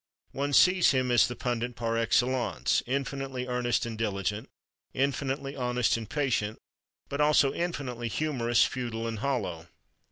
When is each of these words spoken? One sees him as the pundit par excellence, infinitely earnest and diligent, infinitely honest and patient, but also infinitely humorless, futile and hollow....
One 0.31 0.51
sees 0.51 0.89
him 0.93 1.11
as 1.11 1.27
the 1.27 1.35
pundit 1.35 1.75
par 1.75 1.95
excellence, 1.95 2.81
infinitely 2.87 3.45
earnest 3.45 3.85
and 3.85 3.95
diligent, 3.99 4.49
infinitely 4.95 5.55
honest 5.55 5.95
and 5.95 6.09
patient, 6.09 6.57
but 7.07 7.21
also 7.21 7.53
infinitely 7.53 8.07
humorless, 8.07 8.65
futile 8.65 9.07
and 9.07 9.19
hollow.... 9.19 9.67